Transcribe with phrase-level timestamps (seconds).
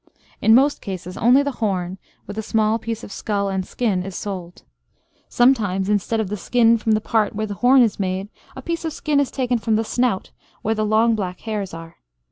[0.41, 4.15] In most cases only the horn, with a small piece of skull and skin, is
[4.15, 4.63] sold.
[5.29, 8.83] Sometimes, instead of the skin from the part where the horn is made, a piece
[8.83, 10.31] of skin is taken from the snout,
[10.63, 11.97] where the long black hairs are.